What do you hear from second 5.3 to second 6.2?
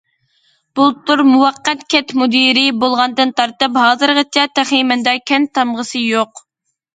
كەنت تامغىسى